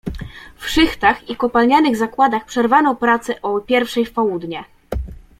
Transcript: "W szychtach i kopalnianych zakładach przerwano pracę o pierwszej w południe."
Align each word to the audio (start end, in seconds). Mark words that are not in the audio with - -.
"W 0.55 0.67
szychtach 0.67 1.29
i 1.29 1.35
kopalnianych 1.35 1.97
zakładach 1.97 2.45
przerwano 2.45 2.95
pracę 2.95 3.41
o 3.41 3.59
pierwszej 3.61 4.05
w 4.05 4.13
południe." 4.13 4.63